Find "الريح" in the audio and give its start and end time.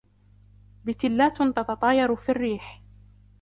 2.29-2.81